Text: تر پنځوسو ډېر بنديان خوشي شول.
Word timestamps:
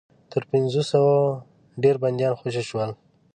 تر 0.31 0.43
پنځوسو 0.51 1.01
ډېر 1.83 1.95
بنديان 2.03 2.33
خوشي 2.39 2.63
شول. 2.69 2.89